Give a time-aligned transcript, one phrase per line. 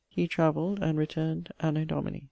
[0.09, 2.19] he travelled, and returned, anno Domini....